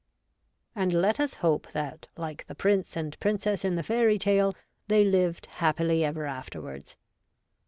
[0.75, 4.55] And let us hope that, like the Prince and Princess in the fairy tale,
[4.87, 6.95] they lived happily ever afterwards.